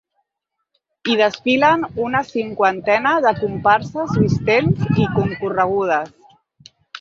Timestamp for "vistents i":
4.23-5.07